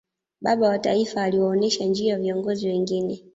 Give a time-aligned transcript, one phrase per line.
[0.41, 3.23] baba wa taifa aliwaonesha njia viongozi wengine